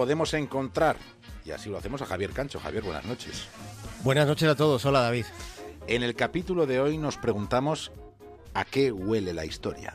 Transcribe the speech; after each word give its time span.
podemos 0.00 0.32
encontrar. 0.32 0.96
Y 1.44 1.50
así 1.50 1.68
lo 1.68 1.76
hacemos 1.76 2.00
a 2.00 2.06
Javier 2.06 2.30
Cancho. 2.30 2.58
Javier, 2.58 2.82
buenas 2.82 3.04
noches. 3.04 3.46
Buenas 4.02 4.26
noches 4.26 4.48
a 4.48 4.56
todos. 4.56 4.82
Hola, 4.86 5.00
David. 5.00 5.26
En 5.86 6.02
el 6.02 6.14
capítulo 6.14 6.64
de 6.64 6.80
hoy 6.80 6.96
nos 6.96 7.18
preguntamos 7.18 7.92
a 8.54 8.64
qué 8.64 8.92
huele 8.92 9.34
la 9.34 9.44
historia. 9.44 9.92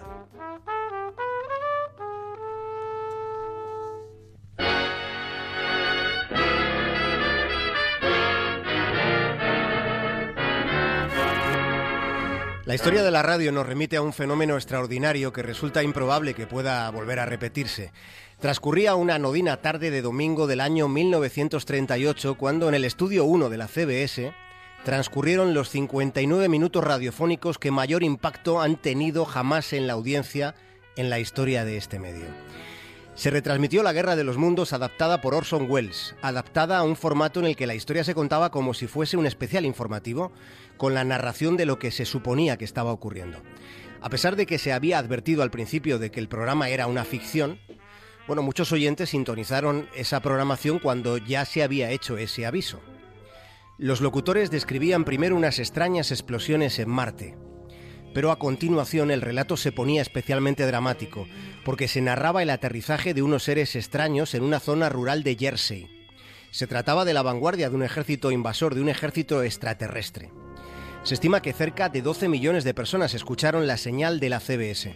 La 12.65 12.73
historia 12.73 13.03
de 13.03 13.11
la 13.11 13.21
radio 13.21 13.51
nos 13.51 13.67
remite 13.67 13.95
a 13.95 14.01
un 14.01 14.11
fenómeno 14.11 14.55
extraordinario 14.55 15.31
que 15.31 15.43
resulta 15.43 15.83
improbable 15.83 16.33
que 16.33 16.47
pueda 16.47 16.89
volver 16.89 17.19
a 17.19 17.27
repetirse. 17.27 17.91
Transcurría 18.39 18.95
una 18.95 19.15
anodina 19.15 19.57
tarde 19.57 19.91
de 19.91 20.01
domingo 20.01 20.47
del 20.47 20.61
año 20.61 20.87
1938 20.87 22.33
cuando 22.39 22.67
en 22.67 22.73
el 22.73 22.83
estudio 22.83 23.23
1 23.25 23.49
de 23.49 23.57
la 23.57 23.67
CBS 23.67 24.33
transcurrieron 24.83 25.53
los 25.53 25.69
59 25.69 26.49
minutos 26.49 26.83
radiofónicos 26.83 27.59
que 27.59 27.69
mayor 27.69 28.01
impacto 28.01 28.59
han 28.59 28.77
tenido 28.77 29.25
jamás 29.25 29.71
en 29.71 29.85
la 29.85 29.93
audiencia 29.93 30.55
en 30.95 31.11
la 31.11 31.19
historia 31.19 31.65
de 31.65 31.77
este 31.77 31.99
medio. 31.99 32.25
Se 33.15 33.29
retransmitió 33.29 33.81
La 33.81 33.93
Guerra 33.93 34.17
de 34.17 34.25
los 34.25 34.35
Mundos 34.35 34.73
adaptada 34.73 35.21
por 35.21 35.33
Orson 35.33 35.67
Welles, 35.69 36.15
adaptada 36.21 36.77
a 36.77 36.83
un 36.83 36.97
formato 36.97 37.39
en 37.39 37.45
el 37.45 37.55
que 37.55 37.65
la 37.65 37.73
historia 37.73 38.03
se 38.03 38.13
contaba 38.13 38.51
como 38.51 38.73
si 38.73 38.87
fuese 38.87 39.15
un 39.15 39.25
especial 39.25 39.65
informativo, 39.65 40.33
con 40.75 40.93
la 40.93 41.05
narración 41.05 41.55
de 41.55 41.65
lo 41.65 41.79
que 41.79 41.91
se 41.91 42.05
suponía 42.05 42.57
que 42.57 42.65
estaba 42.65 42.91
ocurriendo. 42.91 43.37
A 44.01 44.09
pesar 44.09 44.35
de 44.35 44.45
que 44.45 44.57
se 44.57 44.73
había 44.73 44.99
advertido 44.99 45.43
al 45.43 45.49
principio 45.49 45.97
de 45.97 46.11
que 46.11 46.19
el 46.19 46.27
programa 46.27 46.67
era 46.67 46.87
una 46.87 47.05
ficción, 47.05 47.57
bueno, 48.27 48.41
muchos 48.41 48.73
oyentes 48.73 49.11
sintonizaron 49.11 49.87
esa 49.95 50.19
programación 50.19 50.79
cuando 50.79 51.17
ya 51.17 51.45
se 51.45 51.63
había 51.63 51.91
hecho 51.91 52.17
ese 52.17 52.45
aviso. 52.45 52.81
Los 53.77 54.01
locutores 54.01 54.51
describían 54.51 55.05
primero 55.05 55.37
unas 55.37 55.59
extrañas 55.59 56.11
explosiones 56.11 56.79
en 56.79 56.89
Marte, 56.89 57.37
pero 58.15 58.31
a 58.31 58.39
continuación 58.39 59.11
el 59.11 59.21
relato 59.21 59.57
se 59.57 59.73
ponía 59.73 60.01
especialmente 60.01 60.65
dramático, 60.65 61.27
porque 61.65 61.89
se 61.89 61.99
narraba 61.99 62.41
el 62.41 62.49
aterrizaje 62.49 63.13
de 63.13 63.21
unos 63.21 63.43
seres 63.43 63.75
extraños 63.75 64.33
en 64.35 64.43
una 64.43 64.61
zona 64.61 64.87
rural 64.87 65.21
de 65.21 65.35
Jersey. 65.35 66.07
Se 66.49 66.65
trataba 66.65 67.03
de 67.03 67.13
la 67.13 67.23
vanguardia 67.23 67.69
de 67.69 67.75
un 67.75 67.83
ejército 67.83 68.31
invasor, 68.31 68.73
de 68.73 68.79
un 68.79 68.87
ejército 68.87 69.43
extraterrestre. 69.43 70.31
Se 71.03 71.13
estima 71.13 71.41
que 71.41 71.51
cerca 71.51 71.89
de 71.89 72.01
12 72.01 72.29
millones 72.29 72.63
de 72.63 72.73
personas 72.73 73.13
escucharon 73.13 73.67
la 73.67 73.75
señal 73.75 74.21
de 74.21 74.29
la 74.29 74.39
CBS. 74.39 74.95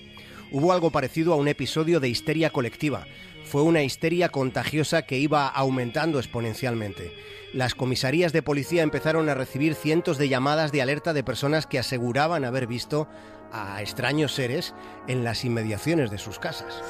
Hubo 0.54 0.72
algo 0.72 0.90
parecido 0.90 1.34
a 1.34 1.36
un 1.36 1.50
episodio 1.50 2.00
de 2.00 2.08
histeria 2.08 2.52
colectiva. 2.52 3.06
Fue 3.50 3.64
una 3.64 3.82
histeria 3.82 4.30
contagiosa 4.30 5.02
que 5.02 5.18
iba 5.18 5.48
aumentando 5.48 6.20
exponencialmente. 6.20 7.12
Las 7.52 7.74
comisarías 7.74 8.32
de 8.32 8.44
policía 8.44 8.84
empezaron 8.84 9.28
a 9.28 9.34
recibir 9.34 9.74
cientos 9.74 10.20
de 10.20 10.30
llamadas 10.30 10.72
de 10.72 10.84
alerta 10.84 11.14
de 11.14 11.24
personas 11.24 11.66
que 11.66 11.80
aseguraban 11.80 12.46
haber 12.46 12.68
visto 12.68 13.08
a 13.52 13.82
extraños 13.82 14.34
seres 14.34 14.76
en 15.08 15.24
las 15.24 15.46
inmediaciones 15.46 16.12
de 16.12 16.20
sus 16.20 16.38
casas. 16.38 16.84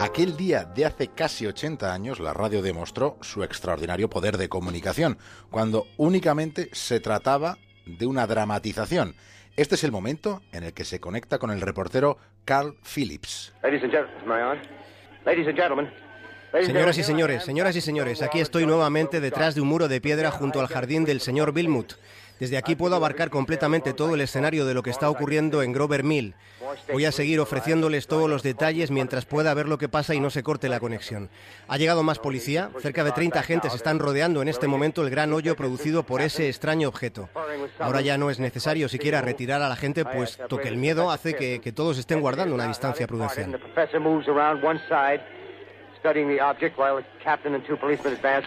Aquel 0.00 0.36
día 0.36 0.64
de 0.64 0.84
hace 0.84 1.06
casi 1.06 1.46
80 1.46 1.94
años, 1.94 2.18
la 2.18 2.34
radio 2.34 2.60
demostró 2.60 3.16
su 3.20 3.44
extraordinario 3.44 4.10
poder 4.10 4.36
de 4.36 4.48
comunicación, 4.48 5.16
cuando 5.48 5.86
únicamente 5.96 6.70
se 6.72 6.98
trataba 6.98 7.56
de 7.86 8.06
una 8.06 8.26
dramatización. 8.26 9.14
Este 9.56 9.76
es 9.76 9.84
el 9.84 9.92
momento 9.92 10.42
en 10.50 10.64
el 10.64 10.74
que 10.74 10.82
se 10.82 10.98
conecta 10.98 11.38
con 11.38 11.52
el 11.52 11.60
reportero 11.60 12.18
Carl 12.44 12.74
Phillips. 12.82 13.54
Señoras 16.52 16.98
y 16.98 17.04
señores, 17.04 17.44
señoras 17.44 17.76
y 17.76 17.80
señores, 17.80 18.22
aquí 18.22 18.40
estoy 18.40 18.66
nuevamente 18.66 19.20
detrás 19.20 19.54
de 19.54 19.60
un 19.60 19.68
muro 19.68 19.86
de 19.86 20.00
piedra 20.00 20.30
junto 20.32 20.60
al 20.60 20.66
jardín 20.66 21.04
del 21.04 21.20
señor 21.20 21.52
Bilmut. 21.52 21.92
Desde 22.40 22.56
aquí 22.56 22.74
puedo 22.74 22.96
abarcar 22.96 23.28
completamente 23.28 23.92
todo 23.92 24.14
el 24.14 24.22
escenario 24.22 24.64
de 24.64 24.72
lo 24.72 24.82
que 24.82 24.88
está 24.88 25.10
ocurriendo 25.10 25.62
en 25.62 25.74
Grover 25.74 26.02
Mill. 26.02 26.34
Voy 26.90 27.04
a 27.04 27.12
seguir 27.12 27.38
ofreciéndoles 27.38 28.06
todos 28.06 28.30
los 28.30 28.42
detalles 28.42 28.90
mientras 28.90 29.26
pueda 29.26 29.52
ver 29.52 29.68
lo 29.68 29.76
que 29.76 29.90
pasa 29.90 30.14
y 30.14 30.20
no 30.20 30.30
se 30.30 30.42
corte 30.42 30.70
la 30.70 30.80
conexión. 30.80 31.28
Ha 31.68 31.76
llegado 31.76 32.02
más 32.02 32.18
policía, 32.18 32.70
cerca 32.78 33.04
de 33.04 33.12
30 33.12 33.38
agentes 33.38 33.74
están 33.74 33.98
rodeando 33.98 34.40
en 34.40 34.48
este 34.48 34.68
momento 34.68 35.02
el 35.02 35.10
gran 35.10 35.34
hoyo 35.34 35.54
producido 35.54 36.04
por 36.04 36.22
ese 36.22 36.48
extraño 36.48 36.88
objeto. 36.88 37.28
Ahora 37.78 38.00
ya 38.00 38.16
no 38.16 38.30
es 38.30 38.40
necesario 38.40 38.88
siquiera 38.88 39.20
retirar 39.20 39.60
a 39.60 39.68
la 39.68 39.76
gente, 39.76 40.06
puesto 40.06 40.56
que 40.56 40.68
el 40.68 40.78
miedo 40.78 41.10
hace 41.10 41.34
que, 41.34 41.60
que 41.60 41.72
todos 41.72 41.98
estén 41.98 42.22
guardando 42.22 42.54
una 42.54 42.66
distancia 42.66 43.06
prudencial. 43.06 43.60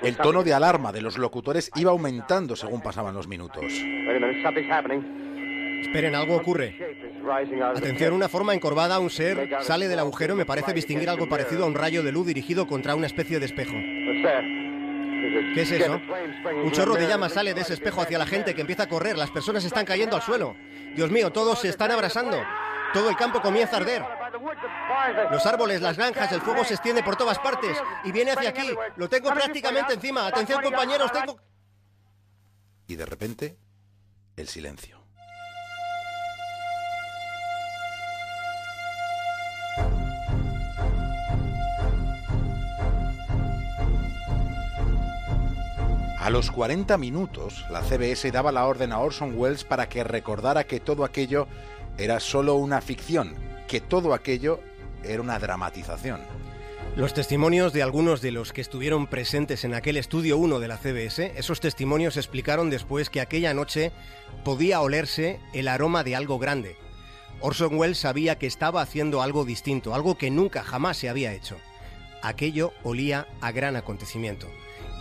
El 0.01 0.17
tono 0.17 0.43
de 0.43 0.53
alarma 0.53 0.91
de 0.91 1.01
los 1.01 1.17
locutores 1.17 1.71
iba 1.75 1.91
aumentando 1.91 2.55
según 2.55 2.81
pasaban 2.81 3.13
los 3.13 3.27
minutos. 3.27 3.65
Esperen, 5.81 6.15
algo 6.15 6.35
ocurre. 6.37 6.75
Atención, 7.75 8.13
una 8.13 8.29
forma 8.29 8.53
encorvada, 8.53 8.99
un 8.99 9.09
ser 9.09 9.49
sale 9.61 9.87
del 9.87 9.99
agujero. 9.99 10.35
Me 10.35 10.45
parece 10.45 10.73
distinguir 10.73 11.09
algo 11.09 11.29
parecido 11.29 11.65
a 11.65 11.67
un 11.67 11.75
rayo 11.75 12.03
de 12.03 12.11
luz 12.11 12.25
dirigido 12.25 12.67
contra 12.67 12.95
una 12.95 13.07
especie 13.07 13.39
de 13.39 13.45
espejo. 13.45 13.73
¿Qué 15.53 15.61
es 15.61 15.71
eso? 15.71 16.01
Un 16.63 16.71
chorro 16.71 16.95
de 16.95 17.07
llamas 17.07 17.33
sale 17.33 17.53
de 17.53 17.61
ese 17.61 17.73
espejo 17.73 18.01
hacia 18.01 18.17
la 18.17 18.25
gente 18.25 18.53
que 18.53 18.61
empieza 18.61 18.83
a 18.83 18.89
correr. 18.89 19.17
Las 19.17 19.31
personas 19.31 19.63
están 19.63 19.85
cayendo 19.85 20.15
al 20.15 20.21
suelo. 20.21 20.55
Dios 20.95 21.11
mío, 21.11 21.31
todos 21.31 21.59
se 21.59 21.69
están 21.69 21.91
abrasando. 21.91 22.37
Todo 22.93 23.09
el 23.09 23.15
campo 23.15 23.41
comienza 23.41 23.77
a 23.77 23.79
arder. 23.79 24.03
Los 25.31 25.45
árboles, 25.45 25.81
las 25.81 25.97
granjas, 25.97 26.31
el 26.31 26.41
fuego 26.41 26.63
se 26.63 26.73
extiende 26.73 27.03
por 27.03 27.15
todas 27.15 27.39
partes 27.39 27.77
y 28.03 28.11
viene 28.11 28.31
hacia 28.31 28.49
aquí. 28.49 28.73
Lo 28.95 29.09
tengo 29.09 29.31
prácticamente 29.33 29.93
encima. 29.93 30.27
Atención, 30.27 30.61
compañeros, 30.61 31.11
tengo... 31.11 31.39
Y 32.87 32.95
de 32.95 33.05
repente, 33.05 33.57
el 34.35 34.47
silencio. 34.47 35.03
A 46.19 46.29
los 46.29 46.51
40 46.51 46.97
minutos, 46.97 47.65
la 47.69 47.81
CBS 47.81 48.31
daba 48.31 48.53
la 48.53 48.65
orden 48.65 48.93
a 48.93 48.99
Orson 48.99 49.33
Welles 49.37 49.65
para 49.65 49.89
que 49.89 50.05
recordara 50.05 50.63
que 50.63 50.79
todo 50.79 51.03
aquello 51.03 51.47
era 51.97 52.21
solo 52.21 52.55
una 52.55 52.79
ficción, 52.79 53.35
que 53.67 53.81
todo 53.81 54.13
aquello 54.13 54.59
era 55.03 55.21
una 55.21 55.39
dramatización. 55.39 56.21
Los 56.95 57.15
testimonios 57.15 57.73
de 57.73 57.81
algunos 57.81 58.21
de 58.21 58.31
los 58.31 58.53
que 58.53 58.61
estuvieron 58.61 59.07
presentes 59.07 59.63
en 59.63 59.73
aquel 59.73 59.97
estudio 59.97 60.37
1 60.37 60.59
de 60.59 60.67
la 60.67 60.77
CBS, 60.77 61.33
esos 61.35 61.59
testimonios 61.59 62.17
explicaron 62.17 62.69
después 62.69 63.09
que 63.09 63.19
aquella 63.19 63.55
noche 63.55 63.91
podía 64.43 64.79
olerse 64.79 65.39
el 65.53 65.67
aroma 65.67 66.03
de 66.03 66.15
algo 66.15 66.37
grande. 66.37 66.75
Orson 67.39 67.77
Welles 67.77 67.97
sabía 67.97 68.37
que 68.37 68.45
estaba 68.45 68.81
haciendo 68.81 69.23
algo 69.23 69.43
distinto, 69.43 69.95
algo 69.95 70.19
que 70.19 70.29
nunca 70.29 70.63
jamás 70.63 70.97
se 70.97 71.09
había 71.09 71.33
hecho. 71.33 71.57
Aquello 72.21 72.73
olía 72.83 73.27
a 73.41 73.51
gran 73.51 73.75
acontecimiento 73.75 74.47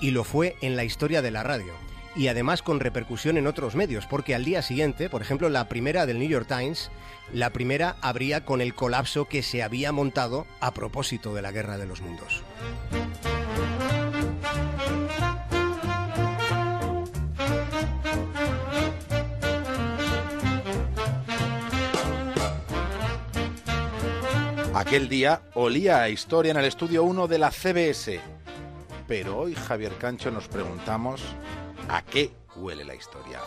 y 0.00 0.12
lo 0.12 0.25
fue 0.25 0.56
en 0.62 0.77
la 0.77 0.84
historia 0.84 1.21
de 1.21 1.31
la 1.31 1.43
radio. 1.43 1.75
Y 2.15 2.28
además 2.28 2.62
con 2.62 2.81
repercusión 2.81 3.39
en 3.39 3.47
otros 3.47 3.75
medios, 3.75 4.06
porque 4.06 4.34
al 4.34 4.45
día 4.45 4.61
siguiente, 4.62 5.09
por 5.09 5.23
ejemplo, 5.23 5.49
la 5.49 5.69
primera 5.69 6.05
del 6.05 6.19
New 6.19 6.28
York 6.28 6.47
Times, 6.47 6.91
la 7.33 7.50
primera 7.50 7.97
habría 8.03 8.45
con 8.45 8.61
el 8.61 8.75
colapso 8.75 9.27
que 9.27 9.43
se 9.43 9.62
había 9.62 9.93
montado 9.93 10.47
a 10.61 10.73
propósito 10.75 11.34
de 11.34 11.43
la 11.43 11.53
Guerra 11.53 11.78
de 11.78 11.87
los 11.87 12.03
Mundos. 12.03 12.43
Aquel 24.75 25.09
día 25.09 25.43
olía 25.55 26.03
a 26.03 26.09
historia 26.09 26.50
en 26.50 26.56
el 26.56 26.65
estudio 26.65 27.05
1 27.05 27.27
de 27.29 27.39
la 27.39 27.50
CBS. 27.50 28.21
Pero 29.06 29.39
hoy, 29.39 29.55
Javier 29.55 29.93
Cancho, 29.99 30.31
nos 30.31 30.49
preguntamos 30.49 31.23
a 31.88 32.02
qué 32.02 32.32
huele 32.56 32.84
la 32.84 32.94
historia. 32.94 33.40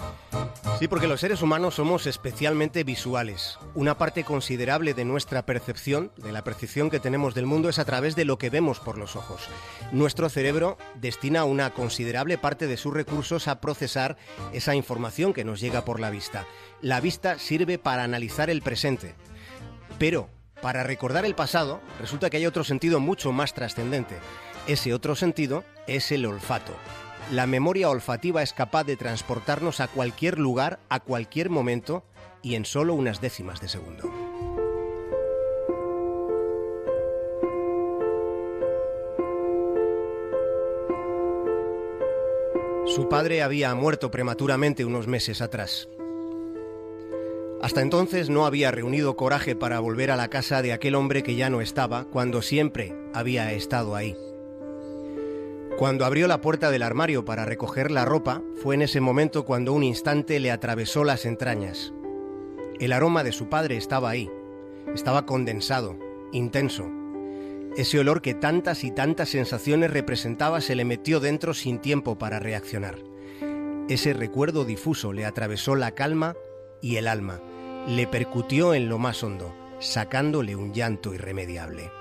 Sí, 0.80 0.88
porque 0.88 1.08
los 1.08 1.20
seres 1.20 1.42
humanos 1.42 1.76
somos 1.76 2.06
especialmente 2.08 2.84
visuales. 2.84 3.58
Una 3.74 3.98
parte 3.98 4.24
considerable 4.24 4.94
de 4.94 5.06
nuestra 5.06 5.46
percepción, 5.46 6.12
de 6.18 6.32
la 6.32 6.44
percepción 6.44 6.90
que 6.90 7.00
tenemos 7.00 7.34
del 7.34 7.46
mundo, 7.46 7.70
es 7.70 7.80
a 7.80 7.86
través 7.86 8.16
de 8.16 8.26
lo 8.26 8.38
que 8.38 8.50
vemos 8.50 8.80
por 8.80 8.98
los 8.98 9.16
ojos. 9.16 9.42
Nuestro 9.92 10.30
cerebro 10.30 10.78
destina 10.96 11.46
una 11.46 11.72
considerable 11.72 12.38
parte 12.38 12.68
de 12.68 12.78
sus 12.78 12.94
recursos 12.94 13.48
a 13.48 13.62
procesar 13.62 14.18
esa 14.54 14.76
información 14.76 15.34
que 15.34 15.46
nos 15.46 15.60
llega 15.60 15.86
por 15.86 16.00
la 16.00 16.10
vista. 16.10 16.46
La 16.82 17.00
vista 17.00 17.40
sirve 17.40 17.78
para 17.78 18.04
analizar 18.04 18.50
el 18.50 18.62
presente. 18.62 19.16
Pero, 19.98 20.30
para 20.62 20.84
recordar 20.84 21.26
el 21.26 21.36
pasado, 21.36 21.80
resulta 22.00 22.30
que 22.30 22.38
hay 22.38 22.46
otro 22.46 22.64
sentido 22.64 23.00
mucho 23.00 23.32
más 23.32 23.54
trascendente. 23.54 24.18
Ese 24.68 24.94
otro 24.94 25.16
sentido 25.16 25.64
es 25.86 26.12
el 26.12 26.26
olfato. 26.26 26.74
La 27.32 27.48
memoria 27.48 27.90
olfativa 27.90 28.44
es 28.44 28.54
capaz 28.54 28.84
de 28.84 28.98
transportarnos 28.98 29.80
a 29.80 29.88
cualquier 29.88 30.38
lugar, 30.38 30.80
a 30.90 31.00
cualquier 31.00 31.50
momento 31.50 32.04
y 32.44 32.54
en 32.54 32.66
solo 32.66 32.94
unas 32.94 33.20
décimas 33.20 33.60
de 33.62 33.68
segundo. 33.68 34.12
Su 42.86 43.10
padre 43.10 43.42
había 43.42 43.74
muerto 43.74 44.12
prematuramente 44.12 44.86
unos 44.86 45.08
meses 45.08 45.42
atrás. 45.42 45.90
Hasta 47.62 47.82
entonces 47.82 48.30
no 48.30 48.46
había 48.46 48.70
reunido 48.70 49.16
coraje 49.16 49.56
para 49.56 49.80
volver 49.80 50.12
a 50.12 50.16
la 50.16 50.30
casa 50.30 50.62
de 50.62 50.72
aquel 50.72 50.94
hombre 50.94 51.24
que 51.24 51.36
ya 51.36 51.50
no 51.50 51.62
estaba 51.62 52.06
cuando 52.06 52.44
siempre 52.44 52.96
había 53.14 53.52
estado 53.54 53.96
ahí. 53.96 54.16
Cuando 55.78 56.06
abrió 56.06 56.30
la 56.30 56.40
puerta 56.40 56.72
del 56.72 56.84
armario 56.84 57.26
para 57.26 57.44
recoger 57.44 57.92
la 57.92 58.06
ropa, 58.06 58.42
fue 58.64 58.76
en 58.76 58.82
ese 58.82 59.02
momento 59.02 59.44
cuando 59.44 59.74
un 59.74 59.84
instante 59.84 60.40
le 60.40 60.50
atravesó 60.50 61.04
las 61.04 61.26
entrañas. 61.26 61.94
El 62.80 62.94
aroma 62.94 63.26
de 63.26 63.34
su 63.34 63.50
padre 63.50 63.76
estaba 63.76 64.10
ahí, 64.10 64.32
estaba 64.94 65.26
condensado, 65.26 66.00
intenso. 66.32 66.90
Ese 67.76 68.00
olor 68.00 68.22
que 68.22 68.34
tantas 68.34 68.86
y 68.86 68.92
tantas 68.92 69.28
sensaciones 69.28 69.92
representaba 69.92 70.62
se 70.62 70.76
le 70.76 70.86
metió 70.86 71.20
dentro 71.20 71.54
sin 71.54 71.80
tiempo 71.80 72.18
para 72.18 72.40
reaccionar. 72.40 72.96
Ese 73.90 74.14
recuerdo 74.14 74.64
difuso 74.64 75.12
le 75.12 75.26
atravesó 75.26 75.76
la 75.76 75.92
calma 75.92 76.36
y 76.82 76.96
el 76.96 77.08
alma, 77.10 77.42
le 77.86 78.08
percutió 78.08 78.74
en 78.74 78.88
lo 78.88 78.98
más 78.98 79.24
hondo, 79.24 79.54
sacándole 79.80 80.56
un 80.56 80.74
llanto 80.74 81.14
irremediable. 81.14 81.92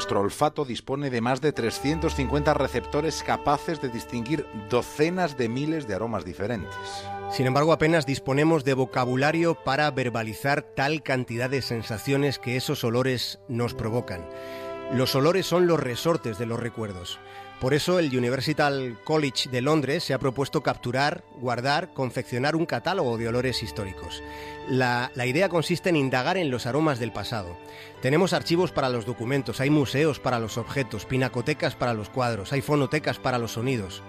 Nuestro 0.00 0.20
olfato 0.20 0.64
dispone 0.64 1.10
de 1.10 1.20
más 1.20 1.42
de 1.42 1.52
350 1.52 2.54
receptores 2.54 3.22
capaces 3.22 3.82
de 3.82 3.90
distinguir 3.90 4.46
docenas 4.70 5.36
de 5.36 5.50
miles 5.50 5.86
de 5.86 5.94
aromas 5.94 6.24
diferentes. 6.24 6.74
Sin 7.30 7.44
embargo, 7.44 7.70
apenas 7.70 8.06
disponemos 8.06 8.64
de 8.64 8.72
vocabulario 8.72 9.56
para 9.62 9.90
verbalizar 9.90 10.62
tal 10.62 11.02
cantidad 11.02 11.50
de 11.50 11.60
sensaciones 11.60 12.38
que 12.38 12.56
esos 12.56 12.82
olores 12.82 13.40
nos 13.46 13.74
provocan. 13.74 14.26
Los 14.90 15.14
olores 15.14 15.44
son 15.44 15.66
los 15.66 15.78
resortes 15.78 16.38
de 16.38 16.46
los 16.46 16.58
recuerdos. 16.58 17.20
Por 17.60 17.74
eso 17.74 17.98
el 17.98 18.16
University 18.16 18.96
College 19.04 19.50
de 19.50 19.60
Londres 19.60 20.02
se 20.02 20.14
ha 20.14 20.18
propuesto 20.18 20.62
capturar, 20.62 21.24
guardar, 21.40 21.92
confeccionar 21.92 22.56
un 22.56 22.64
catálogo 22.64 23.18
de 23.18 23.28
olores 23.28 23.62
históricos. 23.62 24.22
La, 24.66 25.12
la, 25.14 25.26
idea 25.26 25.50
consiste 25.50 25.90
en 25.90 25.96
indagar 25.96 26.38
en 26.38 26.50
los 26.50 26.64
aromas 26.64 26.98
del 26.98 27.12
pasado. 27.12 27.58
Tenemos 28.00 28.32
archivos 28.32 28.72
para 28.72 28.88
los 28.88 29.04
documentos, 29.04 29.60
hay 29.60 29.68
museos 29.68 30.20
para 30.20 30.38
los 30.38 30.56
objetos, 30.56 31.04
pinacotecas 31.04 31.76
para 31.76 31.92
los 31.92 32.08
cuadros, 32.08 32.54
hay 32.54 32.62
fonotecas 32.62 33.18
para 33.18 33.36
los 33.36 33.52
sonidos, 33.52 34.02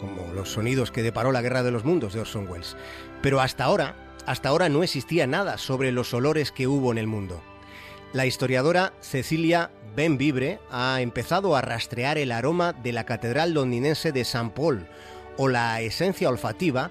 como 0.00 0.32
los 0.32 0.52
sonidos 0.52 0.90
que 0.90 1.02
deparó 1.02 1.32
la 1.32 1.42
Guerra 1.42 1.62
de 1.62 1.72
los 1.72 1.84
Mundos 1.84 2.14
de 2.14 2.20
Orson 2.20 2.48
Welles. 2.48 2.78
Pero 3.20 3.42
hasta 3.42 3.64
ahora, 3.64 4.14
hasta 4.24 4.48
ahora 4.48 4.70
no 4.70 4.82
existía 4.82 5.26
nada 5.26 5.58
sobre 5.58 5.92
los 5.92 6.14
olores 6.14 6.50
que 6.50 6.66
hubo 6.66 6.92
en 6.92 6.98
el 6.98 7.06
mundo. 7.06 7.42
La 8.14 8.24
historiadora 8.24 8.94
Cecilia 9.02 9.70
Benvibre 9.96 10.60
ha 10.70 11.00
empezado 11.00 11.56
a 11.56 11.62
rastrear 11.62 12.18
el 12.18 12.30
aroma 12.30 12.74
de 12.74 12.92
la 12.92 13.06
catedral 13.06 13.54
londinense 13.54 14.12
de 14.12 14.20
St. 14.20 14.50
Paul 14.54 14.86
o 15.38 15.48
la 15.48 15.80
esencia 15.80 16.28
olfativa 16.28 16.90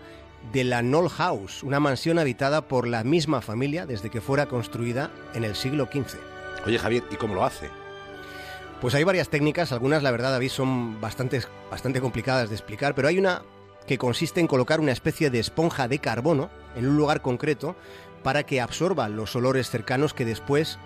de 0.52 0.64
la 0.64 0.82
Knoll 0.82 1.10
House, 1.10 1.62
una 1.62 1.80
mansión 1.80 2.18
habitada 2.18 2.68
por 2.68 2.88
la 2.88 3.04
misma 3.04 3.42
familia 3.42 3.86
desde 3.86 4.10
que 4.10 4.22
fuera 4.22 4.48
construida 4.48 5.12
en 5.36 5.44
el 5.44 5.56
siglo 5.56 5.86
XV. 5.86 6.18
Oye 6.66 6.80
Javier, 6.80 7.04
¿y 7.12 7.16
cómo 7.16 7.36
lo 7.36 7.46
hace? 7.46 7.70
Pues 8.82 8.96
hay 8.96 9.04
varias 9.04 9.30
técnicas, 9.30 9.72
algunas 9.72 10.02
la 10.02 10.10
verdad 10.10 10.32
David 10.32 10.50
son 10.50 11.00
bastante, 11.00 11.42
bastante 11.70 12.02
complicadas 12.02 12.50
de 12.50 12.56
explicar, 12.56 12.96
pero 12.96 13.08
hay 13.08 13.20
una 13.20 13.44
que 13.86 14.00
consiste 14.00 14.40
en 14.40 14.48
colocar 14.48 14.80
una 14.80 14.92
especie 14.92 15.30
de 15.30 15.40
esponja 15.40 15.88
de 15.88 16.00
carbono 16.00 16.50
en 16.76 16.88
un 16.88 16.98
lugar 16.98 17.22
concreto 17.22 17.76
para 18.24 18.48
que 18.48 18.62
absorba 18.62 19.10
los 19.10 19.36
olores 19.36 19.70
cercanos 19.70 20.16
que 20.16 20.26
después 20.26 20.80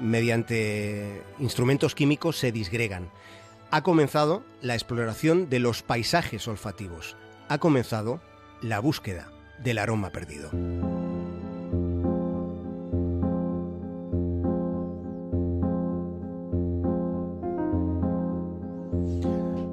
mediante 0.00 1.22
instrumentos 1.38 1.94
químicos 1.94 2.38
se 2.38 2.52
disgregan. 2.52 3.10
Ha 3.70 3.82
comenzado 3.82 4.42
la 4.60 4.74
exploración 4.74 5.48
de 5.48 5.58
los 5.58 5.82
paisajes 5.82 6.46
olfativos. 6.48 7.16
Ha 7.48 7.58
comenzado 7.58 8.20
la 8.60 8.80
búsqueda 8.80 9.30
del 9.62 9.78
aroma 9.78 10.10
perdido. 10.10 10.50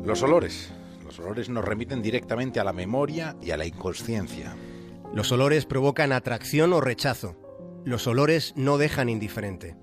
Los 0.10 0.24
olores. 0.24 0.72
Los 1.06 1.20
olores 1.20 1.50
nos 1.50 1.64
remiten 1.64 2.02
directamente 2.02 2.60
a 2.60 2.64
la 2.64 2.74
memoria 2.74 3.36
y 3.44 3.52
a 3.52 3.58
la 3.58 3.68
inconsciencia. 3.68 4.56
Los 5.14 5.32
olores 5.32 5.66
provocan 5.66 6.12
atracción 6.12 6.74
o 6.74 6.82
rechazo. 6.82 7.36
Los 7.86 8.08
olores 8.08 8.54
no 8.56 8.78
dejan 8.78 9.10
indiferente. 9.10 9.76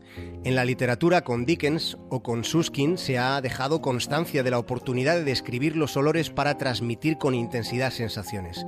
En 0.44 0.54
la 0.54 0.64
literatura 0.64 1.22
con 1.22 1.44
Dickens 1.44 1.98
o 2.08 2.22
con 2.22 2.44
Suskin 2.44 2.98
se 2.98 3.18
ha 3.18 3.40
dejado 3.40 3.80
constancia 3.80 4.42
de 4.42 4.50
la 4.50 4.58
oportunidad 4.58 5.16
de 5.16 5.24
describir 5.24 5.76
los 5.76 5.96
olores 5.96 6.30
para 6.30 6.56
transmitir 6.56 7.18
con 7.18 7.34
intensidad 7.34 7.90
sensaciones. 7.90 8.64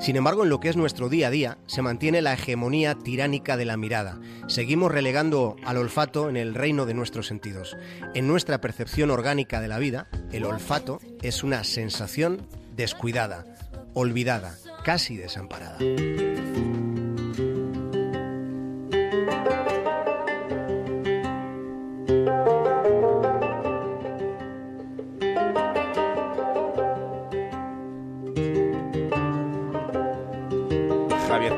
Sin 0.00 0.16
embargo, 0.16 0.42
en 0.42 0.48
lo 0.48 0.58
que 0.58 0.68
es 0.68 0.76
nuestro 0.76 1.08
día 1.08 1.28
a 1.28 1.30
día, 1.30 1.58
se 1.66 1.80
mantiene 1.80 2.22
la 2.22 2.32
hegemonía 2.32 2.96
tiránica 2.96 3.56
de 3.56 3.64
la 3.64 3.76
mirada. 3.76 4.20
Seguimos 4.48 4.90
relegando 4.90 5.54
al 5.64 5.76
olfato 5.76 6.28
en 6.28 6.36
el 6.36 6.54
reino 6.54 6.86
de 6.86 6.94
nuestros 6.94 7.28
sentidos. 7.28 7.76
En 8.14 8.26
nuestra 8.26 8.60
percepción 8.60 9.10
orgánica 9.10 9.60
de 9.60 9.68
la 9.68 9.78
vida, 9.78 10.08
el 10.32 10.44
olfato 10.44 10.98
es 11.22 11.44
una 11.44 11.62
sensación 11.62 12.48
descuidada, 12.74 13.44
olvidada, 13.94 14.56
casi 14.82 15.16
desamparada. 15.16 15.78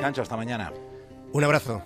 Cancho, 0.04 0.20
hasta 0.20 0.36
mañana. 0.36 0.70
Un 1.32 1.44
abrazo. 1.44 1.82